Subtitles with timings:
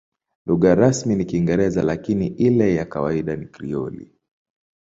[0.45, 4.13] Lugha rasmi ni Kiingereza, lakini ile ya kawaida ni Krioli.